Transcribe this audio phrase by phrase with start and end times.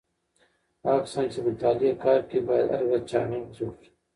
[0.85, 3.89] هغه کسان چې د مطالعې کار کوي باید هره ورځ چهارمغز وخوري.